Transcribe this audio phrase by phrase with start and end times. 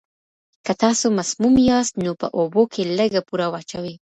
[0.65, 3.93] که تاسو مسموم یاست، نو په اوبو کې لږه بوره واچوئ.